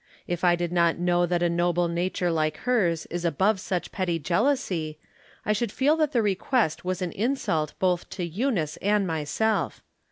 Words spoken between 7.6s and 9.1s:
both to Eunice and